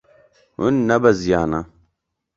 [0.59, 1.61] Hûn nebeziyane.